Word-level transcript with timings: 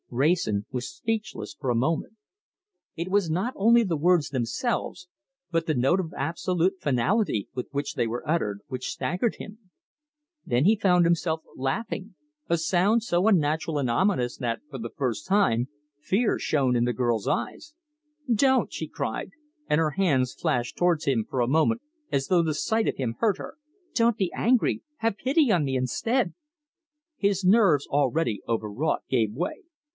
Wrayson 0.09 0.65
was 0.71 0.89
speechless 0.93 1.55
for 1.57 1.69
a 1.69 1.75
moment. 1.75 2.15
It 2.97 3.07
was 3.09 3.29
not 3.29 3.53
only 3.55 3.83
the 3.83 3.95
words 3.95 4.29
themselves, 4.29 5.07
but 5.51 5.67
the 5.67 5.75
note 5.75 5.99
of 6.01 6.11
absolute 6.17 6.81
finality 6.81 7.47
with 7.53 7.69
which 7.71 7.93
they 7.93 8.07
were 8.07 8.27
uttered, 8.27 8.59
which 8.67 8.89
staggered 8.89 9.35
him. 9.35 9.69
Then 10.45 10.65
he 10.65 10.75
found 10.75 11.05
himself 11.05 11.43
laughing, 11.55 12.15
a 12.49 12.57
sound 12.57 13.03
so 13.03 13.27
unnatural 13.27 13.77
and 13.77 13.89
ominous 13.89 14.35
that, 14.37 14.59
for 14.69 14.79
the 14.79 14.89
first 14.89 15.27
time, 15.27 15.69
fear 16.01 16.37
shone 16.39 16.75
in 16.75 16.83
the 16.83 16.93
girl's 16.93 17.27
eyes. 17.27 17.73
"Don't," 18.33 18.73
she 18.73 18.87
cried, 18.87 19.29
and 19.69 19.79
her 19.79 19.91
hands 19.91 20.33
flashed 20.33 20.75
towards 20.75 21.05
him 21.05 21.25
for 21.29 21.39
a 21.39 21.47
moment 21.47 21.81
as 22.11 22.27
though 22.27 22.43
the 22.43 22.55
sight 22.55 22.87
of 22.87 22.97
him 22.97 23.15
hurt 23.19 23.37
her. 23.37 23.55
"Don't 23.93 24.17
be 24.17 24.33
angry! 24.35 24.81
Have 24.97 25.15
pity 25.15 25.51
on 25.51 25.63
me 25.63 25.77
instead." 25.77 26.33
His 27.17 27.45
nerves, 27.45 27.87
already 27.87 28.41
overwrought, 28.47 29.03
gave 29.07 29.31
way. 29.31 29.61